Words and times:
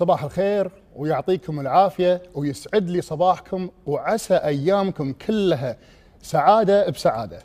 صباح 0.00 0.24
الخير 0.24 0.70
ويعطيكم 0.96 1.60
العافية 1.60 2.22
ويسعد 2.34 2.90
لي 2.90 3.00
صباحكم 3.00 3.70
وعسى 3.86 4.34
أيامكم 4.34 5.12
كلها 5.12 5.76
سعادة 6.22 6.90
بسعادة. 6.90 7.42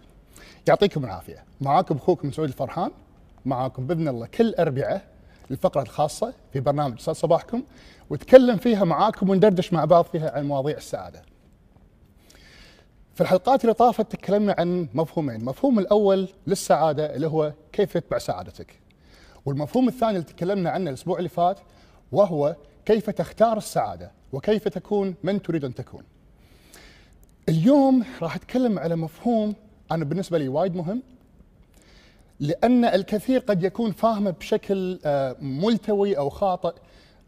يعطيكم 0.67 1.05
العافية. 1.05 1.43
معاكم 1.61 1.95
أخوكم 1.95 2.31
سعود 2.31 2.47
الفرحان 2.47 2.91
معاكم 3.45 3.87
بإذن 3.87 4.07
الله 4.07 4.27
كل 4.27 4.55
أربعة 4.59 5.01
الفقرة 5.51 5.81
الخاصة 5.81 6.33
في 6.53 6.59
برنامج 6.59 6.99
صباحكم 6.99 7.63
وتكلم 8.09 8.57
فيها 8.57 8.83
معاكم 8.83 9.29
وندردش 9.29 9.73
مع 9.73 9.85
بعض 9.85 10.05
فيها 10.05 10.37
عن 10.37 10.47
مواضيع 10.47 10.77
السعادة. 10.77 11.21
في 13.13 13.21
الحلقات 13.21 13.61
اللي 13.61 13.73
طافت 13.73 14.11
تكلمنا 14.11 14.55
عن 14.57 14.87
مفهومين. 14.93 15.35
المفهوم 15.35 15.79
الأول 15.79 16.27
للسعادة 16.47 17.15
اللي 17.15 17.27
هو 17.27 17.53
كيف 17.71 17.93
تتبع 17.93 18.17
سعادتك. 18.17 18.79
والمفهوم 19.45 19.87
الثاني 19.87 20.11
اللي 20.11 20.23
تكلمنا 20.23 20.69
عنه 20.69 20.89
الأسبوع 20.89 21.17
اللي 21.17 21.29
فات 21.29 21.59
وهو 22.15 22.55
كيف 22.85 23.09
تختار 23.09 23.57
السعادة 23.57 24.11
وكيف 24.33 24.67
تكون 24.67 25.15
من 25.23 25.41
تريد 25.41 25.65
أن 25.65 25.75
تكون. 25.75 26.03
اليوم 27.49 28.03
راح 28.21 28.35
أتكلم 28.35 28.79
على 28.79 28.95
مفهوم 28.95 29.55
أنا 29.91 30.05
بالنسبة 30.05 30.37
لي 30.37 30.47
وايد 30.47 30.75
مهم 30.75 31.03
لأن 32.39 32.85
الكثير 32.85 33.39
قد 33.39 33.63
يكون 33.63 33.91
فاهمه 33.91 34.31
بشكل 34.31 34.99
آه، 35.05 35.35
ملتوي 35.41 36.17
أو 36.17 36.29
خاطئ. 36.29 36.73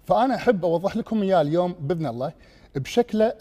فأنا 0.06 0.36
أحب 0.36 0.66
أوضح 0.66 0.98
لكم 0.98 1.22
إياه 1.22 1.42
اليوم 1.42 1.76
بإذن 1.80 2.06
الله 2.06 2.32
بشكله 2.76 3.34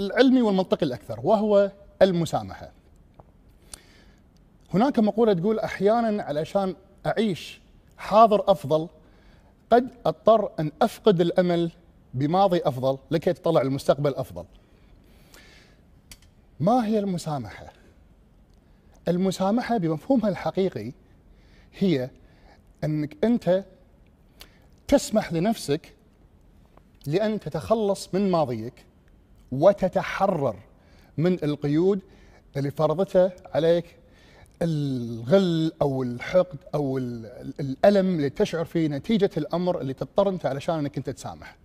العلمي 0.00 0.42
والمنطقي 0.42 0.86
الأكثر 0.86 1.20
وهو 1.22 1.70
المسامحة. 2.02 2.70
هناك 4.74 4.98
مقولة 4.98 5.32
تقول 5.32 5.58
أحيانا 5.58 6.22
علشان 6.22 6.74
أعيش 7.06 7.60
حاضر 7.98 8.44
أفضل 8.48 8.88
قد 9.70 9.88
أضطر 10.06 10.50
أن 10.60 10.72
أفقد 10.82 11.20
الأمل 11.20 11.70
بماضي 12.14 12.60
أفضل 12.64 12.98
لكي 13.10 13.32
تطلع 13.32 13.60
المستقبل 13.60 14.14
أفضل. 14.14 14.44
ما 16.60 16.86
هي 16.86 16.98
المسامحة؟ 16.98 17.72
المسامحة 19.08 19.76
بمفهومها 19.76 20.28
الحقيقي 20.28 20.92
هي 21.78 22.10
أنك 22.84 23.24
أنت 23.24 23.64
تسمح 24.88 25.32
لنفسك 25.32 25.94
لأن 27.06 27.40
تتخلص 27.40 28.14
من 28.14 28.30
ماضيك 28.30 28.84
وتتحرر 29.52 30.56
من 31.16 31.44
القيود 31.44 32.00
اللي 32.56 32.70
فرضتها 32.70 33.32
عليك 33.54 33.97
الغل 34.62 35.72
أو 35.82 36.02
الحقد 36.02 36.58
أو 36.74 36.98
الألم 36.98 38.14
اللي 38.16 38.30
تشعر 38.30 38.64
فيه 38.64 38.88
نتيجة 38.88 39.30
الأمر 39.36 39.80
اللي 39.80 39.94
تضطر 39.94 40.28
أنت 40.28 40.46
علشان 40.46 40.74
أنك 40.78 40.96
أنت 40.96 41.10
تسامح. 41.10 41.56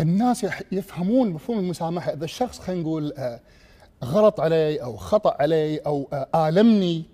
الناس 0.00 0.46
يفهمون 0.72 1.30
مفهوم 1.30 1.58
المسامحة 1.58 2.12
إذا 2.12 2.24
الشخص 2.24 2.58
خلينا 2.58 2.82
نقول 2.82 3.12
آه، 3.18 3.40
غلط 4.04 4.40
علي 4.40 4.82
أو 4.82 4.96
خطأ 4.96 5.36
علي 5.40 5.78
أو 5.78 6.08
آه، 6.12 6.48
آلمني 6.48 7.04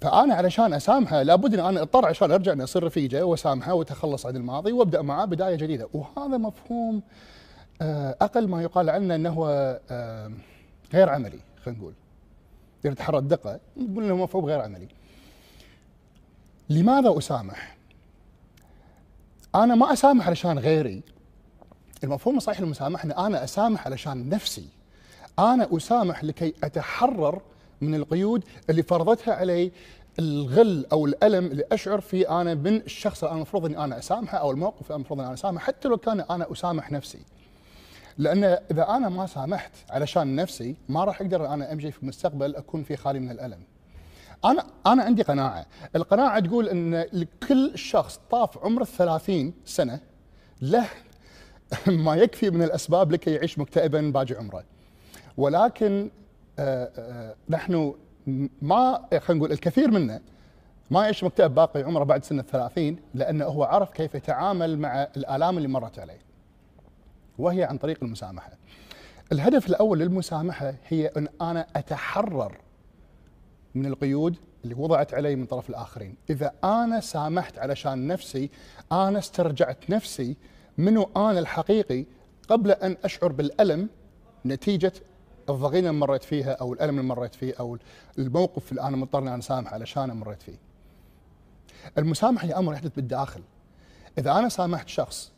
فأنا 0.00 0.34
علشان 0.34 0.74
أسامحه 0.74 1.22
لابد 1.22 1.54
إن 1.54 1.66
أنا 1.66 1.82
أضطر 1.82 2.06
عشان 2.06 2.32
أرجع 2.32 2.52
إني 2.52 2.64
أصير 2.64 2.84
رفيجة 2.84 3.24
وأسامحه 3.24 3.74
وأتخلص 3.74 4.26
عن 4.26 4.36
الماضي 4.36 4.72
وأبدأ 4.72 5.02
معاه 5.02 5.24
بداية 5.24 5.56
جديدة 5.56 5.88
وهذا 5.94 6.36
مفهوم 6.36 7.02
آه، 7.82 8.16
أقل 8.20 8.48
ما 8.48 8.62
يقال 8.62 8.90
عنه 8.90 9.14
إنه 9.14 9.44
غير 10.94 11.08
عملي. 11.08 11.38
خلينا 11.64 11.80
نقول 11.80 11.94
يتحرى 12.84 13.18
الدقة 13.18 13.60
نقول 13.76 14.04
إنه 14.04 14.16
مفعول 14.16 14.44
غير 14.44 14.60
عملي 14.60 14.88
لماذا 16.70 17.18
أسامح؟ 17.18 17.76
أنا 19.54 19.74
ما 19.74 19.92
أسامح 19.92 20.26
علشان 20.26 20.58
غيري 20.58 21.02
المفهوم 22.04 22.36
الصحيح 22.36 22.60
للمسامحة 22.60 23.04
إن 23.04 23.12
أنا 23.12 23.44
أسامح 23.44 23.86
علشان 23.86 24.28
نفسي 24.28 24.68
أنا 25.38 25.68
أسامح 25.76 26.24
لكي 26.24 26.54
أتحرر 26.64 27.42
من 27.80 27.94
القيود 27.94 28.44
اللي 28.70 28.82
فرضتها 28.82 29.34
علي 29.34 29.72
الغل 30.18 30.86
أو 30.92 31.06
الألم 31.06 31.46
اللي 31.46 31.64
أشعر 31.72 32.00
فيه 32.00 32.40
أنا 32.40 32.54
من 32.54 32.76
الشخص 32.76 33.18
اللي 33.18 33.30
أنا 33.30 33.36
المفروض 33.36 33.64
إني 33.64 33.84
أنا 33.84 33.98
أسامحه 33.98 34.38
أو 34.38 34.50
الموقف 34.50 34.80
اللي 34.82 34.88
أنا 34.90 34.96
المفروض 34.96 35.18
إني 35.18 35.26
أنا 35.26 35.34
أسامحه 35.34 35.64
حتى 35.66 35.88
لو 35.88 35.96
كان 35.96 36.20
أنا 36.20 36.52
أسامح 36.52 36.92
نفسي. 36.92 37.18
لأن 38.18 38.44
إذا 38.44 38.88
أنا 38.88 39.08
ما 39.08 39.26
سامحت 39.26 39.72
علشان 39.90 40.36
نفسي 40.36 40.76
ما 40.88 41.04
راح 41.04 41.20
أقدر 41.20 41.46
أنا 41.46 41.72
أمشي 41.72 41.90
في 41.90 42.02
المستقبل 42.02 42.56
أكون 42.56 42.82
في 42.82 42.96
خالي 42.96 43.20
من 43.20 43.30
الألم. 43.30 43.60
أنا 44.44 44.66
أنا 44.86 45.02
عندي 45.02 45.22
قناعة، 45.22 45.66
القناعة 45.96 46.40
تقول 46.40 46.68
إن 46.68 47.04
لكل 47.12 47.78
شخص 47.78 48.20
طاف 48.30 48.58
عمر 48.58 48.82
الثلاثين 48.82 49.54
سنة 49.64 50.00
له 50.62 50.88
ما 52.04 52.16
يكفي 52.16 52.50
من 52.50 52.62
الأسباب 52.62 53.12
لكي 53.12 53.30
يعيش 53.30 53.58
مكتئبا 53.58 54.00
باقي 54.00 54.34
عمره. 54.34 54.64
ولكن 55.36 56.10
آه، 56.58 56.90
آه، 56.98 57.34
نحن 57.48 57.94
ما 58.62 59.08
خلينا 59.10 59.38
نقول 59.38 59.52
الكثير 59.52 59.90
منا 59.90 60.20
ما 60.90 61.02
يعيش 61.02 61.24
مكتئب 61.24 61.54
باقي 61.54 61.82
عمره 61.82 62.04
بعد 62.04 62.24
سن 62.24 62.38
الثلاثين 62.38 62.98
لأنه 63.14 63.44
هو 63.44 63.64
عرف 63.64 63.90
كيف 63.90 64.14
يتعامل 64.14 64.78
مع 64.78 65.08
الآلام 65.16 65.56
اللي 65.56 65.68
مرت 65.68 65.98
عليه. 65.98 66.29
وهي 67.40 67.64
عن 67.64 67.78
طريق 67.78 67.98
المسامحة. 68.02 68.52
الهدف 69.32 69.66
الأول 69.66 69.98
للمسامحة 69.98 70.74
هي 70.88 71.06
أن 71.06 71.28
أنا 71.40 71.66
أتحرر 71.76 72.56
من 73.74 73.86
القيود 73.86 74.36
اللي 74.64 74.74
وضعت 74.74 75.14
علي 75.14 75.36
من 75.36 75.46
طرف 75.46 75.70
الآخرين، 75.70 76.14
إذا 76.30 76.52
أنا 76.64 77.00
سامحت 77.00 77.58
علشان 77.58 78.06
نفسي 78.06 78.50
أنا 78.92 79.18
استرجعت 79.18 79.90
نفسي 79.90 80.36
منو 80.78 81.10
أنا 81.16 81.38
الحقيقي 81.38 82.04
قبل 82.48 82.70
أن 82.70 82.96
أشعر 83.04 83.32
بالألم 83.32 83.88
نتيجة 84.46 84.92
الضغينة 85.48 85.88
اللي 85.90 86.00
مريت 86.00 86.22
فيها 86.22 86.52
أو 86.52 86.72
الألم 86.72 86.98
اللي 86.98 87.08
مريت 87.14 87.34
فيه 87.34 87.54
أو 87.60 87.78
الموقف 88.18 88.70
اللي 88.70 88.82
أنا 88.82 88.96
مضطر 88.96 89.18
إني 89.18 89.38
اسامح 89.38 89.72
علشان 89.72 90.10
مريت 90.10 90.42
فيه. 90.42 90.58
المسامحة 91.98 92.46
هي 92.46 92.54
أمر 92.54 92.72
يحدث 92.72 92.94
بالداخل. 92.96 93.42
إذا 94.18 94.32
أنا 94.32 94.48
سامحت 94.48 94.88
شخص 94.88 95.32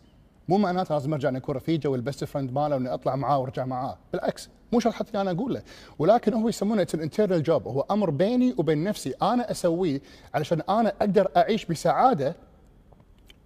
مو 0.48 0.58
معناته 0.58 0.94
لازم 0.94 1.12
ارجع 1.12 1.30
نكون 1.30 1.54
رفيجه 1.54 1.88
وال 1.88 2.00
best 2.00 2.24
friend 2.24 2.52
ماله 2.52 2.74
واني 2.74 2.94
اطلع 2.94 3.16
معاه 3.16 3.38
وارجع 3.38 3.64
معاه 3.64 3.98
بالعكس 4.12 4.48
مو 4.72 4.80
شرط 4.80 4.92
حتى 4.92 5.20
أنا 5.20 5.30
أقول 5.30 5.54
له 5.54 5.62
ولكن 5.98 6.34
هو 6.34 6.48
يسمونه 6.48 6.86
internal 6.94 7.42
job 7.42 7.68
هو 7.68 7.80
أمر 7.90 8.10
بيني 8.10 8.54
وبين 8.58 8.84
نفسي 8.84 9.14
أنا 9.22 9.50
اسويه 9.50 10.02
علشان 10.34 10.62
أنا 10.68 10.88
أقدر 11.00 11.28
اعيش 11.36 11.64
بسعادة 11.64 12.36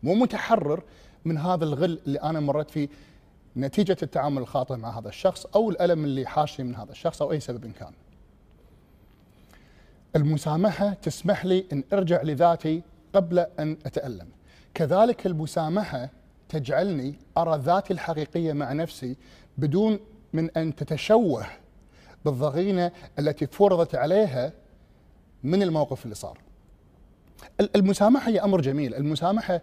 ومتحرر 0.02 0.82
من 1.24 1.38
هذا 1.38 1.64
الغل 1.64 2.00
اللي 2.06 2.20
أنا 2.20 2.40
مريت 2.40 2.70
فيه 2.70 2.88
نتيجة 3.56 3.96
التعامل 4.02 4.42
الخاطئ 4.42 4.76
مع 4.76 4.98
هذا 4.98 5.08
الشخص 5.08 5.46
أو 5.46 5.70
الألم 5.70 6.04
اللي 6.04 6.26
حاشني 6.26 6.66
من 6.66 6.74
هذا 6.74 6.90
الشخص 6.90 7.22
أو 7.22 7.32
أي 7.32 7.40
سبب 7.40 7.64
إن 7.64 7.72
كان. 7.72 7.92
المسامحة 10.16 10.92
تسمح 10.92 11.44
لي 11.44 11.64
إن 11.72 11.84
أرجع 11.92 12.22
لذاتي 12.22 12.82
قبل 13.14 13.38
أن 13.38 13.76
أتألم. 13.86 14.28
كذلك 14.74 15.26
المسامحة 15.26 16.10
تجعلني 16.48 17.14
أرى 17.38 17.58
ذاتي 17.58 17.92
الحقيقية 17.92 18.52
مع 18.52 18.72
نفسي 18.72 19.16
بدون 19.58 19.98
من 20.32 20.50
أن 20.50 20.74
تتشوه 20.74 21.46
بالضغينة 22.24 22.92
التي 23.18 23.46
فرضت 23.46 23.94
عليها 23.94 24.52
من 25.42 25.62
الموقف 25.62 26.04
اللي 26.04 26.14
صار. 26.14 26.38
المسامحة 27.60 28.30
هي 28.30 28.40
أمر 28.40 28.60
جميل، 28.60 28.94
المسامحة 28.94 29.60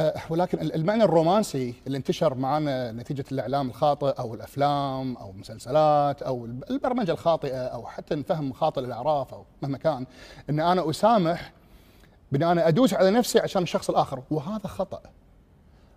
آه، 0.00 0.14
ولكن 0.30 0.60
المعنى 0.60 1.04
الرومانسي 1.04 1.74
اللي 1.86 1.98
انتشر 1.98 2.34
معنا 2.34 2.92
نتيجة 2.92 3.24
الإعلام 3.32 3.68
الخاطئ 3.68 4.18
أو 4.18 4.34
الأفلام 4.34 5.16
أو 5.16 5.30
المسلسلات 5.30 6.22
أو 6.22 6.44
البرمجة 6.44 7.12
الخاطئة 7.12 7.66
أو 7.66 7.86
حتى 7.86 8.22
فهم 8.22 8.52
خاطئ 8.52 8.80
للاعراف 8.80 9.34
أو 9.34 9.44
مهما 9.62 9.78
كان 9.78 10.06
إن 10.50 10.60
أنا 10.60 10.90
أسامح 10.90 11.52
بان 12.32 12.42
أنا 12.42 12.68
أدوس 12.68 12.94
على 12.94 13.10
نفسي 13.10 13.38
عشان 13.38 13.62
الشخص 13.62 13.90
الآخر 13.90 14.22
وهذا 14.30 14.66
خطأ. 14.66 15.00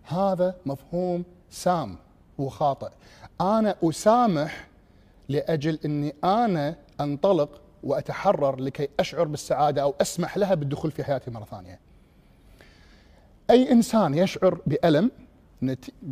هذا 0.04 0.56
مفهوم 0.66 1.24
سام 1.50 1.98
وخاطئ 2.38 2.90
أنا 3.42 3.76
أسامح 3.84 4.68
لأجل 5.30 5.80
إني 5.86 6.16
أنا 6.24 6.76
أنطلق 7.02 7.62
وأتحرر 7.84 8.60
لكي 8.60 8.90
أشعر 9.00 9.28
بالسعادة 9.28 9.82
أو 9.82 9.96
أسمح 10.02 10.38
لها 10.38 10.54
بالدخول 10.54 10.92
في 10.92 11.04
حياتي 11.04 11.32
مرة 11.32 11.46
ثانية. 11.46 11.80
أي 13.50 13.72
إنسان 13.72 14.18
يشعر 14.18 14.62
بألم 14.68 15.12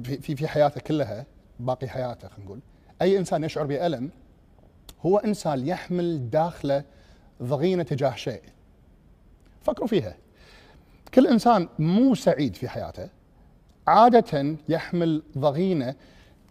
في 0.03 0.35
في 0.35 0.47
حياته 0.47 0.81
كلها 0.81 1.25
باقي 1.59 1.87
حياته 1.87 2.27
خلينا 2.27 2.45
نقول 2.45 2.59
أي 3.01 3.17
إنسان 3.17 3.43
يشعر 3.43 3.65
بألم 3.65 4.09
هو 5.05 5.17
إنسان 5.17 5.67
يحمل 5.67 6.29
داخله 6.29 6.83
ضغينة 7.43 7.83
تجاه 7.83 8.15
شيء. 8.15 8.41
فكروا 9.61 9.87
فيها. 9.87 10.15
كل 11.13 11.27
إنسان 11.27 11.69
مو 11.79 12.15
سعيد 12.15 12.55
في 12.55 12.69
حياته 12.69 13.09
عادة 13.87 14.55
يحمل 14.69 15.23
ضغينة 15.37 15.95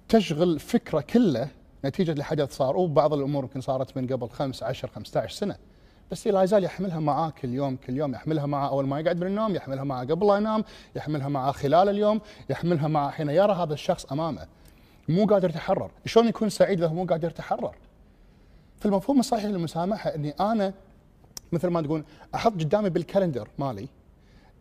تشغل 0.09 0.59
فكرة 0.59 1.01
كله 1.01 1.49
نتيجة 1.85 2.15
لحدث 2.15 2.57
صار. 2.57 2.77
وبعض 2.77 3.15
الأمور 3.15 3.45
يمكن 3.45 3.61
صارت 3.61 3.97
من 3.97 4.07
قبل 4.07 4.29
5 4.29 4.67
10 4.67 4.89
15 4.89 5.35
سنة. 5.35 5.57
بس 6.11 6.27
لا 6.27 6.43
يزال 6.43 6.65
يحملها 6.65 7.01
معاه 7.01 7.31
كل 7.31 7.49
يوم 7.49 7.77
كل 7.77 7.97
يوم. 7.97 8.15
يحملها 8.15 8.47
معاه 8.47 8.69
أول 8.69 8.87
ما 8.87 9.01
يقعد 9.01 9.21
من 9.21 9.27
النوم 9.27 9.55
يحملها 9.55 9.85
معاه 9.85 10.05
قبل 10.05 10.27
لا 10.27 10.37
ينام 10.37 10.65
يحملها 10.97 11.29
معاه 11.29 11.53
خلال 11.53 11.89
اليوم 11.89 12.21
يحملها 12.51 12.89
معاه 12.89 13.11
حين 13.11 13.31
يرى 13.31 13.53
هذا 13.53 13.73
الشخص 13.75 14.13
أمامه. 14.13 14.47
مو 15.09 15.27
قادر 15.27 15.51
يتحرر. 15.51 15.91
شلون 16.07 16.29
يكون 16.29 16.49
سعيد 16.49 16.83
اذا 16.83 16.93
مو 16.93 17.05
قادر 17.05 17.29
يتحرر؟ 17.29 17.75
فالمفهوم 18.81 19.21
الصحيح 19.21 19.45
للمسامحة 19.45 20.15
إني 20.15 20.31
أنا 20.31 20.75
مثل 21.53 21.69
ما 21.69 21.83
تقول 21.83 22.05
أحط 22.35 22.53
قدامي 22.53 22.91
بالكالندر 22.91 23.49
مالي 23.59 23.89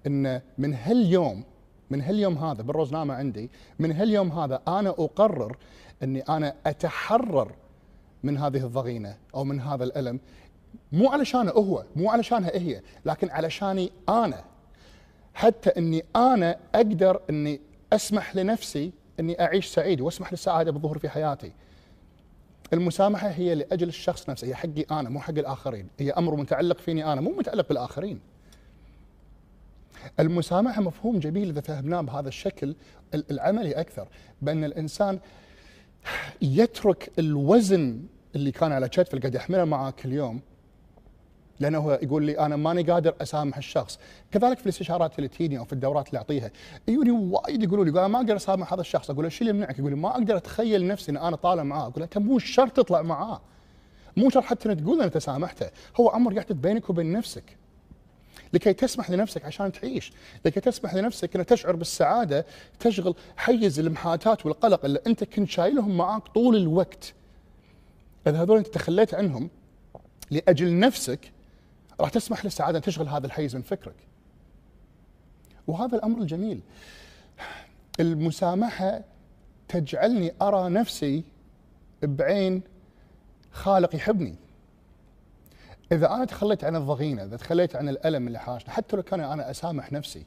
ان 0.07 0.41
من 0.57 0.73
هاليوم 0.73 1.43
من 1.89 2.01
هاليوم 2.01 2.37
هذا 2.37 2.61
بالروزنامه 2.61 3.13
عندي 3.13 3.49
من 3.79 3.91
هاليوم 3.91 4.31
هذا 4.31 4.61
أنا 4.67 4.89
أقرر 4.89 5.57
إني 6.03 6.21
أنا 6.21 6.55
أتحرر 6.65 7.51
من 8.23 8.37
هذه 8.37 8.65
الضغينة 8.65 9.17
أو 9.35 9.43
من 9.43 9.61
هذا 9.61 9.83
الألم 9.83 10.19
مو 10.91 11.09
علشانه 11.09 11.51
هو 11.51 11.83
مو 11.95 12.11
علشانها 12.11 12.57
هي 12.57 12.81
لكن 13.05 13.29
علشاني 13.29 13.91
أنا 14.09 14.43
حتى 15.33 15.69
إني 15.69 16.05
أنا 16.15 16.57
أقدر 16.75 17.21
إني 17.29 17.61
أسمح 17.93 18.35
لنفسي 18.35 18.91
إني 19.19 19.41
أعيش 19.41 19.65
سعيد 19.65 20.01
وأسمح 20.01 20.31
للسعادة 20.31 20.71
بالظهور 20.71 20.97
في 20.97 21.09
حياتي. 21.09 21.51
المسامحة 22.73 23.27
هي 23.27 23.55
لأجل 23.55 23.87
الشخص 23.87 24.29
نفسه 24.29 24.47
هي 24.47 24.55
حقي 24.55 24.85
أنا 24.91 25.09
مو 25.09 25.19
حق 25.19 25.37
الآخرين، 25.37 25.87
هي 25.99 26.11
أمر 26.11 26.35
متعلق 26.35 26.77
فيني 26.77 27.13
أنا 27.13 27.21
مو 27.21 27.31
متعلق 27.31 27.67
بالآخرين. 27.69 28.19
المسامحة 30.19 30.81
مفهوم 30.81 31.19
جميل 31.19 31.49
إذا 31.49 31.61
فهمناه 31.61 32.01
بهذا 32.01 32.27
الشكل 32.27 32.75
العملي 33.13 33.71
أكثر 33.71 34.07
بأن 34.41 34.63
الإنسان 34.63 35.19
يترك 36.41 37.11
الوزن 37.19 38.01
اللي 38.35 38.51
كان 38.51 38.71
على 38.71 38.89
كتفه 38.89 39.19
قاعد 39.19 39.35
يحمله 39.35 39.65
معاه 39.65 39.91
كل 39.91 40.13
يوم 40.13 40.39
لأنه 41.59 41.77
هو 41.77 41.99
يقول 42.03 42.25
لي 42.25 42.39
أنا 42.39 42.55
ماني 42.55 42.81
قادر 42.81 43.15
أسامح 43.21 43.57
الشخص، 43.57 43.99
كذلك 44.31 44.57
في 44.57 44.63
الاستشارات 44.63 45.17
اللي 45.17 45.27
تجيني 45.27 45.57
أو 45.57 45.65
في 45.65 45.73
الدورات 45.73 46.07
اللي 46.07 46.17
أعطيها 46.17 46.51
يجوني 46.87 47.11
وايد 47.11 47.63
يقولوا 47.63 47.85
لي 47.85 47.91
أنا 47.91 48.07
ما 48.07 48.17
أقدر 48.17 48.35
أسامح 48.35 48.73
هذا 48.73 48.81
الشخص، 48.81 49.09
أقول 49.09 49.23
له 49.23 49.29
شو 49.29 49.41
اللي 49.41 49.49
يمنعك؟ 49.49 49.79
يقول 49.79 49.91
لي 49.91 49.97
ما 49.97 50.09
أقدر 50.09 50.37
أتخيل 50.37 50.87
نفسي 50.87 51.11
إن 51.11 51.17
أنا 51.17 51.35
طالع 51.35 51.63
معاه، 51.63 51.81
أقول 51.81 51.93
له 51.97 52.03
انت 52.03 52.17
مو 52.17 52.39
شرط 52.39 52.71
تطلع 52.71 53.01
معاه. 53.01 53.41
مو 54.17 54.29
شرط 54.29 54.43
حتى 54.43 54.75
تقول 54.75 55.01
انت 55.01 55.17
سامحته، 55.17 55.69
هو 55.99 56.09
أمر 56.09 56.33
يحدث 56.33 56.51
بينك 56.51 56.89
وبين 56.89 57.11
نفسك. 57.11 57.57
لكي 58.53 58.73
تسمح 58.73 59.09
لنفسك 59.09 59.45
عشان 59.45 59.71
تعيش. 59.71 60.11
لكي 60.45 60.59
تسمح 60.59 60.95
لنفسك 60.95 61.35
أن 61.35 61.45
تشعر 61.45 61.75
بالسعادة 61.75 62.45
تشغل 62.79 63.15
حيز 63.37 63.79
المحاتات 63.79 64.45
والقلق 64.45 64.85
اللي 64.85 64.99
أنت 65.07 65.23
كنت 65.23 65.49
شايلهم 65.49 65.97
معاك 65.97 66.27
طول 66.27 66.55
الوقت. 66.55 67.13
إذا 68.27 68.41
هذول 68.41 68.57
أنت 68.57 68.67
تخليت 68.67 69.13
عنهم 69.13 69.49
لأجل 70.31 70.79
نفسك 70.79 71.31
راح 71.99 72.09
تسمح 72.09 72.45
للسعادة 72.45 72.77
أن 72.77 72.83
تشغل 72.83 73.07
هذا 73.07 73.25
الحيز 73.27 73.55
من 73.55 73.61
فكرك. 73.61 73.95
وهذا 75.67 75.95
الأمر 75.95 76.21
الجميل. 76.21 76.59
المسامحة 77.99 79.01
تجعلني 79.67 80.33
أرى 80.41 80.69
نفسي 80.69 81.23
بعين 82.01 82.61
خالق 83.51 83.95
يحبني. 83.95 84.35
إذا 85.91 86.13
أنا 86.13 86.25
تخليت 86.25 86.63
عن 86.63 86.75
الضغينة 86.75 87.23
إذا 87.23 87.37
تخليت 87.37 87.75
عن 87.75 87.89
الألم 87.89 88.27
اللي 88.27 88.39
حاشني 88.39 88.69
حتى 88.69 88.95
لو 88.95 89.03
كان 89.03 89.19
أنا 89.19 89.51
أسامح 89.51 89.91
نفسي 89.91 90.25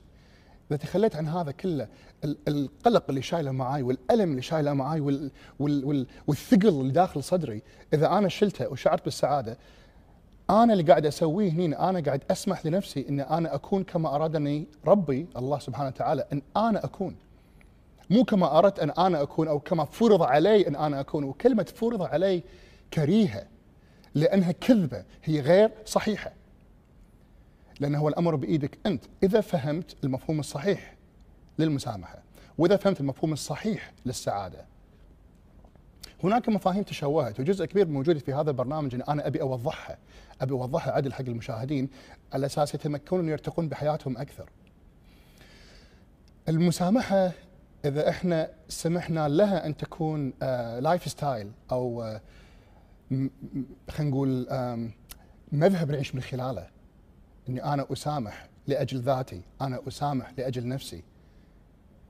إذا 0.71 0.77
تخليت 0.79 1.17
عن 1.17 1.29
هذا 1.29 1.51
كله 1.51 1.89
القلق 2.25 3.05
اللي 3.09 3.23
شايله 3.23 3.51
معاي 3.51 3.83
والألم 3.83 4.31
اللي 4.31 4.43
شايله 4.43 4.73
معاي 4.73 5.01
وال 5.01 5.31
وال 5.59 5.85
وال 5.85 6.07
والثقل 6.27 6.69
اللي 6.69 6.93
داخل 6.93 7.23
صدري 7.23 7.63
إذا 7.95 8.07
أنا 8.19 8.29
شلته 8.29 8.69
وشعرت 8.69 9.05
بالسعادة 9.05 9.59
أنا 10.51 10.73
اللي 10.73 10.85
قاعد 10.85 11.07
أسويه 11.07 11.51
هنا 11.51 11.91
أنا 11.91 12.01
قاعد 12.01 12.23
أسمح 12.31 12.67
لنفسي 12.67 13.07
إن 13.09 13.21
أنا 13.21 13.55
أكون 13.55 13.85
كما 13.85 14.15
أرادني 14.15 14.67
ربي 14.87 15.27
الله 15.37 15.59
سبحانه 15.59 15.89
وتعالى 15.89 16.25
إن 16.33 16.43
أنا 16.57 16.85
أكون. 16.85 17.17
مو 18.11 18.25
كما 18.25 18.59
أردت 18.59 18.79
إن 18.79 18.91
أنا 18.91 19.23
أكون 19.23 19.49
أو 19.49 19.61
كما 19.61 19.85
فرض 19.85 20.23
علي 20.23 20.69
إن 20.69 20.77
أنا 20.77 21.01
أكون 21.01 21.25
وكلمة 21.25 21.67
فرض 21.77 22.03
علي 22.03 22.43
كريهة. 22.95 23.47
لأنها 24.15 24.53
كذبة. 24.53 25.05
هي 25.25 25.41
غير 25.41 25.71
صحيحة. 25.87 26.33
لأن 27.81 27.95
هو 27.95 28.09
الأمر 28.09 28.35
بإيدك 28.35 28.79
أنت. 28.87 29.05
إذا 29.23 29.41
فهمت 29.41 29.97
المفهوم 30.05 30.41
الصحيح 30.41 30.95
للمسامحة 31.59 32.19
وإذا 32.59 32.77
فهمت 32.77 33.01
المفهوم 33.01 33.33
الصحيح 33.33 33.93
للسعادة. 34.07 34.65
هناك 36.25 36.49
مفاهيم 36.49 36.83
تشوهت 36.83 37.41
وجزء 37.41 37.65
كبير 37.65 37.89
موجود 37.89 38.19
في 38.19 38.33
هذا 38.33 38.51
البرنامج 38.51 38.95
إن 38.95 39.03
أنا 39.03 39.27
أبي 39.27 39.41
أوضحها. 39.41 39.99
أبي 40.41 40.53
أوضحها 40.53 40.93
عدل 40.93 41.13
حق 41.13 41.21
المشاهدين. 41.21 41.89
على 42.33 42.47
أساس 42.47 42.75
يتمكنون 42.75 43.29
يرتقون 43.29 43.69
بحياتهم 43.69 44.19
أكثر. 44.19 44.51
المسامحة 46.49 47.33
إذا 47.85 48.09
إحنا 48.09 48.51
سمحنا 48.69 49.29
لها 49.29 49.67
أن 49.67 49.77
تكون 49.77 50.33
lifestyle 50.81 51.51
أو 51.73 52.03
آه 52.03 52.21
خلينا 53.11 53.31
نقول 54.01 54.47
مذهب 55.53 55.91
نعيش 55.91 56.15
من 56.15 56.21
خلاله 56.21 56.67
إني 57.49 57.65
أنا 57.65 57.87
أسامح 57.93 58.49
لأجل 58.67 59.01
ذاتي، 59.01 59.43
أنا 59.61 59.81
أسامح 59.89 60.33
لأجل 60.39 60.69
نفسي. 60.69 61.03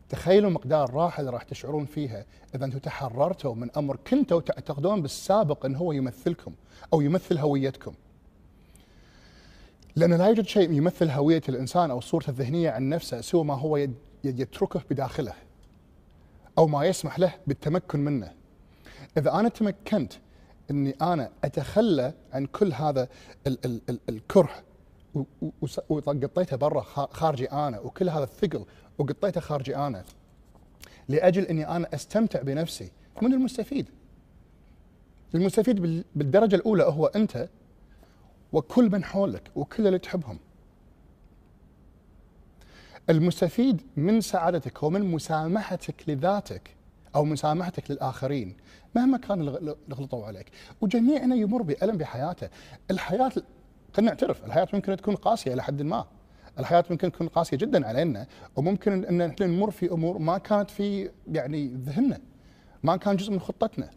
تخيلوا 0.09 0.51
مقدار 0.51 0.89
الراحه 0.89 1.21
اللي 1.21 1.31
راح 1.31 1.43
تشعرون 1.43 1.85
فيها 1.85 2.25
إذا 2.55 2.65
أنتم 2.65 2.79
تحررتوا 2.79 3.55
من 3.55 3.71
أمر 3.77 3.97
كنتوا 3.97 4.41
تعتقدون 4.41 5.03
بالسابق 5.03 5.67
انه 5.67 5.79
هو 5.79 5.93
يمثلكم 5.93 6.55
أو 6.93 7.01
يمثل 7.01 7.39
هويتكم. 7.39 7.95
لأن 9.97 10.13
لا 10.13 10.27
يوجد 10.27 10.47
شيء 10.47 10.73
يمثل 10.73 11.11
هوية 11.11 11.43
الإنسان 11.49 11.91
أو 11.91 12.01
صورته 12.01 12.31
الذهنية 12.31 12.71
عن 12.71 12.89
نفسه 12.89 13.21
سوى 13.21 13.45
ما 13.45 13.55
هو 13.55 13.89
يتركه 14.25 14.83
بداخله. 14.91 15.33
أو 16.59 16.67
ما 16.67 16.85
يسمح 16.85 17.19
له 17.19 17.35
بالتمكن 17.47 18.01
منه. 18.01 18.33
إذا 19.17 19.35
أنا 19.35 19.49
تمكنت 19.49 20.13
إني 20.71 20.91
أنا 21.03 21.31
أتخلى 21.45 22.15
عن 22.33 22.47
كل 22.47 22.73
هذا 22.73 23.09
ال 23.47 23.59
ال 23.65 23.81
ال 23.91 24.01
الكره 24.09 24.63
وقطيته 25.89 26.57
برا 26.57 26.81
خارجي 27.07 27.47
أنا 27.53 27.81
وكل 27.81 28.09
هذا 28.09 28.25
الثقل 28.25 28.65
وقطيته 28.99 29.41
خارجي 29.41 29.77
أنا 29.77 30.05
لأجل 31.09 31.43
إني 31.43 31.69
أنا 31.69 31.95
أستمتع 31.95 32.43
بنفسي 32.43 32.93
من 33.23 33.33
المستفيد. 33.33 33.89
المستفيد 35.35 36.05
بالدرجة 36.15 36.57
الأولى 36.57 36.83
هو 36.83 37.07
أنت 37.07 37.49
وكل 38.53 38.91
من 38.91 39.05
حولك 39.05 39.51
وكل 39.57 39.87
اللي 39.87 39.99
تحبهم. 39.99 40.39
المستفيد 43.11 43.83
من 43.97 44.21
سعادتك 44.21 44.83
ومن 44.83 45.03
مسامحتك 45.11 46.09
لذاتك 46.09 46.77
أو 47.15 47.25
مسامحتك 47.25 47.91
للآخرين 47.91 48.57
مهما 48.95 49.19
كان 49.19 49.41
اللي 49.41 49.77
غلطوا 49.95 50.27
عليك. 50.27 50.51
وجميعنا 50.81 51.35
يمر 51.35 51.63
بألم 51.63 51.97
بحياته 51.97 52.49
الحياة 52.91 53.33
خلينا 53.95 54.11
نعترف 54.13 54.45
الحياة 54.45 54.69
ممكن 54.73 54.97
تكون 54.97 55.15
قاسية 55.15 55.55
إلى 55.55 55.63
حد 55.63 55.83
ما. 55.83 56.05
الحياة 56.59 56.85
ممكن 56.91 57.13
تكون 57.13 57.29
قاسية 57.29 57.57
جدا 57.57 57.87
علينا 57.89 58.27
وممكن 58.57 59.05
أن 59.05 59.21
إحنا 59.21 59.47
نمر 59.47 59.71
في 59.71 59.93
أمور 59.93 60.19
ما 60.19 60.39
كانت 60.39 60.71
في 60.71 61.11
يعني 61.33 61.69
ذهننا 61.69 62.19
ما 62.83 62.97
كان 62.97 63.17
جزء 63.17 63.33
من 63.33 63.41
خطتنا. 63.41 63.91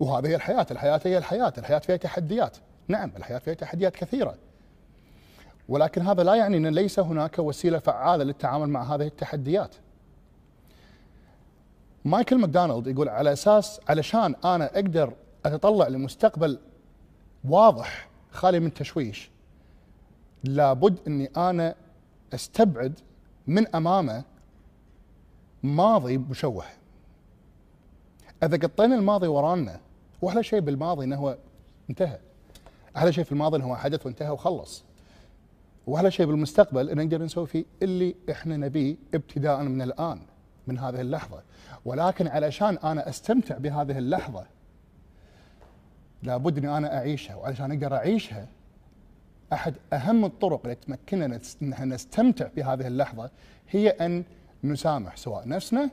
وهذه 0.00 0.26
هي 0.26 0.34
الحياة 0.34 0.66
الحياة 0.70 1.00
هي 1.04 1.18
الحياة 1.18 1.52
الحياة 1.58 1.78
فيها 1.78 1.96
تحديات. 1.96 2.56
نعم 2.88 3.12
الحياة 3.16 3.38
فيها 3.38 3.54
تحديات 3.54 3.96
كثيرة. 3.96 4.34
ولكن 5.68 6.02
هذا 6.02 6.22
لا 6.22 6.34
يعني 6.34 6.56
أن 6.56 6.66
ليس 6.66 6.98
هناك 6.98 7.38
وسيلة 7.38 7.78
فعالة 7.78 8.24
للتعامل 8.24 8.68
مع 8.68 8.94
هذه 8.94 9.06
التحديات. 9.06 9.74
مايكل 12.04 12.38
ماكدونالد 12.38 12.86
يقول 12.86 13.08
على 13.08 13.32
أساس 13.32 13.80
علشان 13.88 14.34
أنا 14.44 14.74
أقدر 14.74 15.12
أتطلع 15.46 15.88
لمستقبل 15.88 16.58
واضح 17.44 18.08
خالي 18.30 18.60
من 18.60 18.74
تشويش 18.74 19.30
لابد 20.44 20.98
إني 21.06 21.30
أنا 21.36 21.74
أستبعد 22.34 22.98
من 23.46 23.74
أمامه 23.76 24.24
ماضي 25.62 26.18
مشوه. 26.18 26.64
إذا 28.42 28.56
قطينا 28.56 28.94
الماضي 28.94 29.26
ورانا 29.26 29.80
وأحلى 30.22 30.42
شيء 30.42 30.60
بالماضي 30.60 31.04
إنه 31.04 31.16
هو 31.16 31.38
انتهى. 31.90 32.18
أحلى 32.96 33.12
شيء 33.12 33.24
في 33.24 33.32
الماضي 33.32 33.56
إنه 33.56 33.66
هو 33.66 33.76
حدث 33.76 34.06
وانتهى 34.06 34.30
وخلص. 34.30 34.84
وأحلى 35.86 36.10
شيء 36.10 36.26
بالمستقبل 36.26 36.90
إن 36.90 36.98
نقدر 36.98 37.22
نسوي 37.22 37.46
فيه 37.46 37.64
اللي 37.82 38.14
إحنا 38.30 38.56
نبيه 38.56 38.96
ابتداء 39.14 39.62
من 39.62 39.82
الآن. 39.82 40.20
من 40.66 40.78
هذه 40.78 41.00
اللحظة. 41.00 41.42
ولكن 41.84 42.28
علشان 42.28 42.78
أنا 42.78 43.08
أستمتع 43.08 43.58
بهذه 43.58 43.98
اللحظة 43.98 44.46
لابد 46.22 46.58
إني 46.58 46.76
أنا 46.76 46.96
أعيشها. 46.98 47.34
وعلشان 47.34 47.72
أقدر 47.72 47.94
أعيشها 47.96 48.46
أحد 49.52 49.74
أهم 49.92 50.24
الطرق 50.24 50.60
اللي 50.64 50.74
تمكننا 50.74 51.40
إن 51.62 51.88
نستمتع 51.88 52.48
بهذه 52.56 52.86
اللحظة 52.86 53.30
هي 53.70 53.88
أن 53.88 54.24
نسامح 54.64 55.16
سواء 55.16 55.48
نفسنا 55.48 55.90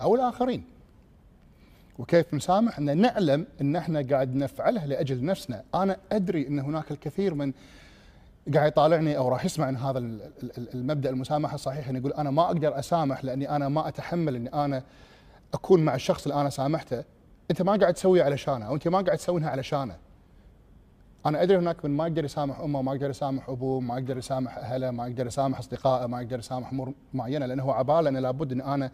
أو 0.00 0.14
الآخرين. 0.14 0.64
وكيف 1.98 2.34
نسامح؟ 2.34 2.78
إن 2.78 3.00
نعلم 3.00 3.46
إن 3.60 3.76
إحنا 3.76 4.06
قاعد 4.10 4.34
نفعلها 4.34 4.86
لأجل 4.86 5.24
نفسنا. 5.24 5.64
أنا 5.74 5.96
أدري 6.12 6.48
إن 6.48 6.58
هناك 6.58 6.90
الكثير 6.90 7.34
من 7.34 7.52
قاعد 8.54 8.68
يطالعني 8.68 9.16
أو 9.16 9.28
راح 9.28 9.44
يسمع 9.44 9.66
عن 9.66 9.76
هذا 9.76 9.98
المبدأ 10.74 11.10
المسامحة 11.10 11.54
الصحيح 11.54 11.88
إنه 11.88 11.98
يقول 11.98 12.12
أنا 12.12 12.30
ما 12.30 12.42
أقدر 12.42 12.78
أسامح 12.78 13.24
لأني 13.24 13.56
أنا 13.56 13.68
ما 13.68 13.88
أتحمل 13.88 14.36
إني 14.36 14.48
أنا 14.48 14.82
أكون 15.54 15.84
مع 15.84 15.94
الشخص 15.94 16.26
اللي 16.26 16.40
أنا 16.40 16.50
سامحته. 16.50 17.04
أنت 17.50 17.62
ما 17.62 17.76
قاعد 17.76 17.94
تسوي 17.94 18.22
علشانه 18.22 18.66
أو 18.66 18.74
أنت 18.74 18.88
ما 18.88 19.00
قاعد 19.00 19.18
تسوينها 19.18 19.50
علشانه 19.50 19.96
أنا 21.26 21.42
أدري 21.42 21.58
هناك 21.58 21.84
من 21.84 21.90
ما 21.96 22.06
يقدر 22.06 22.24
يسامح 22.24 22.60
أمه 22.60 22.82
ما 22.82 22.94
يقدر 22.94 23.10
يسامح 23.10 23.48
أبوه 23.48 23.80
ما 23.80 23.98
يقدر 23.98 24.18
يسامح 24.18 24.58
أهله 24.58 24.90
ما 24.90 25.06
يقدر 25.06 25.26
يسامح 25.26 25.58
أصدقائه 25.58 26.06
ما 26.06 26.22
يقدر 26.22 26.38
يسامح 26.38 26.72
أمور 26.72 26.92
معينة 27.14 27.46
لأنه 27.46 27.62
هو 27.62 27.70
عباله 27.70 28.08
انه 28.08 28.20
لابد 28.20 28.52
إن 28.52 28.60
أنا 28.60 28.90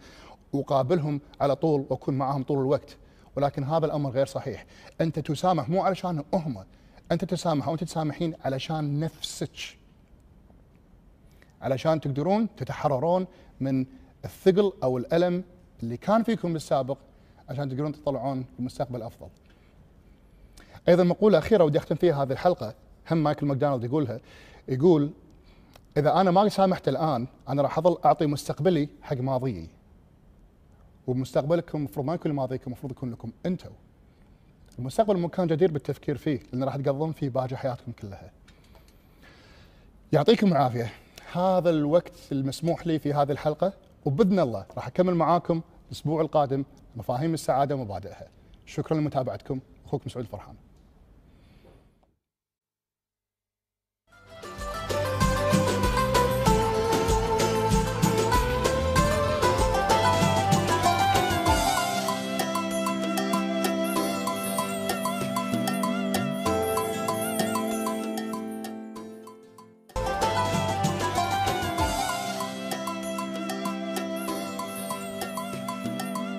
أقابلهم 0.55 1.21
على 1.41 1.55
طول 1.55 1.85
وأكون 1.89 2.17
معاهم 2.17 2.43
طول 2.43 2.59
الوقت. 2.59 2.97
ولكن 3.35 3.63
هذا 3.63 3.85
الأمر 3.85 4.09
غير 4.09 4.25
صحيح. 4.25 4.65
أنت 5.01 5.19
تسامح 5.19 5.69
مو 5.69 5.81
علشان 5.81 6.23
هم 6.33 6.63
أنت 7.11 7.25
تسامح 7.25 7.67
أو 7.67 7.73
أنت 7.73 7.83
تسامحين 7.83 8.35
علشان 8.45 8.99
نفسك 8.99 9.77
علشان 11.61 12.01
تقدرون 12.01 12.55
تتحررون 12.55 13.27
من 13.59 13.85
الثقل 14.25 14.73
أو 14.83 14.97
الألم 14.97 15.43
اللي 15.83 15.97
كان 15.97 16.23
فيكم 16.23 16.53
بالسابق 16.53 16.97
عشان 17.49 17.69
تقدرون 17.69 17.91
تطلعون 17.91 18.45
بمستقبل 18.59 19.01
أفضل. 19.01 19.29
أيضا 20.89 21.03
مقولة 21.03 21.37
أخيرة 21.37 21.63
ودي 21.63 21.77
أختم 21.77 21.95
فيها 21.95 22.23
هذه 22.23 22.31
الحلقة 22.31 22.73
هم 23.11 23.23
مايكل 23.23 23.45
ماكدونالد 23.45 23.83
يقولها 23.83 24.19
يقول 24.67 25.11
إذا 25.97 26.21
أنا 26.21 26.31
ما 26.31 26.49
سامحت 26.49 26.87
الآن 26.87 27.27
أنا 27.49 27.61
راح 27.61 27.77
أظل 27.77 27.97
أعطي 28.05 28.25
مستقبلي 28.25 28.89
حق 29.01 29.17
ماضيي. 29.17 29.69
ومستقبلكم 31.07 31.77
المفروض 31.77 32.05
ما 32.05 32.13
يكون 32.13 32.31
ماضيكم 32.31 32.63
المفروض 32.67 32.91
يكون 32.91 33.11
لكم 33.11 33.31
أنتم. 33.45 33.69
المستقبل 34.79 35.19
مكان 35.19 35.47
جدير 35.47 35.71
بالتفكير 35.71 36.17
فيه 36.17 36.39
لأن 36.53 36.63
راح 36.63 36.75
تقضون 36.75 37.11
فيه 37.11 37.29
باقي 37.29 37.55
حياتكم 37.55 37.91
كلها. 37.91 38.31
يعطيكم 40.11 40.47
العافية. 40.47 40.93
هذا 41.33 41.69
الوقت 41.69 42.13
المسموح 42.31 42.87
لي 42.87 42.99
في 42.99 43.13
هذه 43.13 43.31
الحلقة 43.31 43.73
وبإذن 44.05 44.39
الله 44.39 44.65
راح 44.75 44.87
أكمل 44.87 45.15
معاكم 45.15 45.61
الأسبوع 45.87 46.21
القادم 46.21 46.63
مفاهيم 46.95 47.33
السعادة 47.33 47.75
ومبادئها. 47.75 48.27
شكرا 48.65 48.97
لمتابعتكم 48.97 49.59
أخوكم 49.85 50.09
سعود 50.09 50.25
فرحان. 50.25 50.55